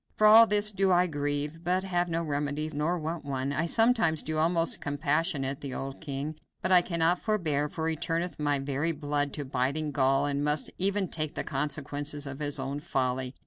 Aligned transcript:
For 0.17 0.25
all 0.25 0.47
this 0.47 0.71
do 0.71 0.91
I 0.91 1.05
grieve, 1.05 1.63
but 1.63 1.83
have 1.83 2.09
no 2.09 2.23
remedy, 2.23 2.71
nor 2.73 2.97
want 2.97 3.23
one. 3.23 3.53
I 3.53 3.67
sometimes 3.67 4.23
do 4.23 4.39
almost 4.39 4.81
compassionate 4.81 5.61
the 5.61 5.75
old 5.75 6.01
king, 6.01 6.39
but 6.63 6.71
I 6.71 6.81
cannot 6.81 7.19
forbear, 7.19 7.69
for 7.69 7.87
he 7.87 7.95
turneth 7.95 8.39
my 8.39 8.57
very 8.57 8.93
blood 8.93 9.31
to 9.33 9.45
biting 9.45 9.91
gall, 9.91 10.25
and 10.25 10.43
must 10.43 10.71
e'en 10.81 11.07
take 11.09 11.35
the 11.35 11.43
consequences 11.43 12.25
of 12.25 12.39
his 12.39 12.57
own 12.57 12.79
folly. 12.79 13.35